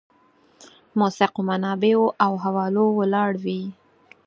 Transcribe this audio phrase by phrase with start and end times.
[0.99, 3.61] موثقو منابعو او حوالو ولاړ وي.